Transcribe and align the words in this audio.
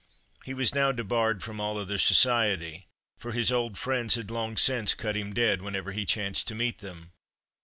He 0.43 0.55
was 0.55 0.73
now 0.73 0.91
debarred 0.91 1.43
from 1.43 1.59
all 1.59 1.77
other 1.77 1.99
society, 1.99 2.87
for 3.19 3.33
his 3.33 3.51
old 3.51 3.77
friends 3.77 4.15
had 4.15 4.31
long 4.31 4.57
since 4.57 4.95
cut 4.95 5.15
him 5.15 5.31
dead 5.31 5.61
whenever 5.61 5.91
he 5.91 6.05
chanced 6.07 6.47
to 6.47 6.55
meet 6.55 6.79
them. 6.79 7.11